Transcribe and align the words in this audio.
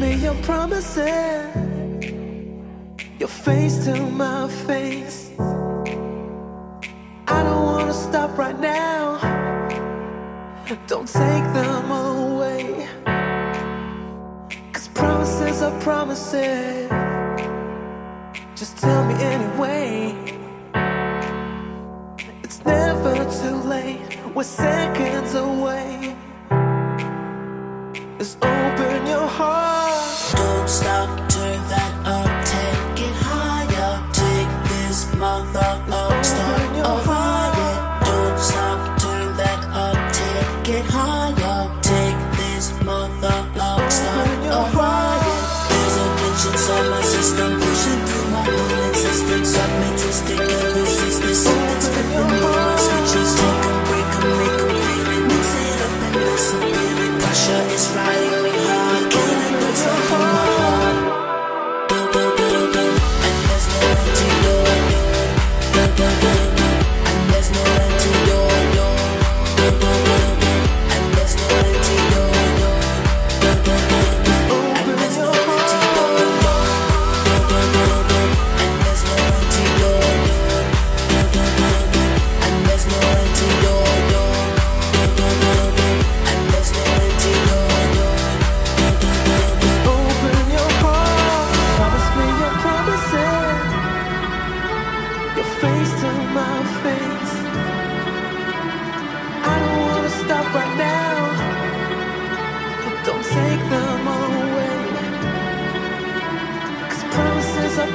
me 0.00 0.14
your 0.14 0.34
promises, 0.42 1.54
your 3.18 3.28
face 3.28 3.84
to 3.84 3.94
my 3.96 4.48
face. 4.66 5.30
I 7.26 7.42
don't 7.42 7.64
wanna 7.64 7.92
stop 7.92 8.38
right 8.38 8.58
now. 8.58 9.18
Don't 10.86 11.08
take 11.08 11.46
them 11.58 11.90
away. 11.90 12.88
Cause 14.72 14.88
promises 14.88 15.62
are 15.62 15.80
promises. 15.80 16.88
Just 18.54 18.78
tell 18.78 19.04
me 19.04 19.14
anyway. 19.14 20.14
It's 22.44 22.64
never 22.64 23.14
too 23.40 23.56
late. 23.74 24.00
We're 24.34 24.44
seconds 24.44 25.34
away. 25.34 26.16
It's 28.20 28.36
open. 28.42 28.87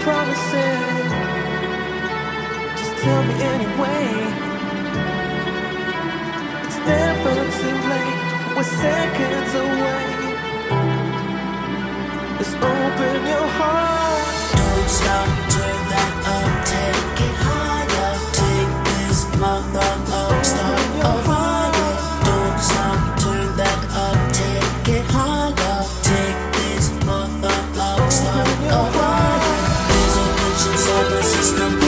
promises. 0.00 1.12
Just 2.78 2.94
tell 3.02 3.22
me 3.28 3.34
anyway. 3.54 4.06
It's 6.64 6.78
never 6.86 7.34
too 7.58 7.76
late. 7.92 8.20
We're 8.56 8.64
seconds 8.64 9.54
away. 9.64 10.06
Just 12.38 12.56
open 12.56 13.20
your 13.32 13.48
heart. 13.58 14.24
Don't 14.56 14.88
stop, 14.98 15.28
turn 15.54 15.78
that 15.92 16.12
up, 16.36 16.50
take 16.72 17.20
it 17.28 17.36
higher. 17.46 18.12
Take 18.40 18.74
this 18.88 19.18
mother 19.38 19.92
up, 20.20 20.44
start. 20.44 20.80
Don't 22.26 22.58
stop, 22.60 22.98
turn 23.20 23.48
that 23.56 23.80
up, 24.04 24.18
take 24.32 24.88
it 24.96 25.06
higher. 25.16 25.78
Take 26.10 26.40
this 26.56 26.84
mother 27.06 27.56
up, 27.78 28.10
start 28.10 29.11
wisdom. 31.52 31.81